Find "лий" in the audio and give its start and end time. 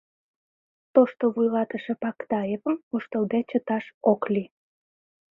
4.33-4.49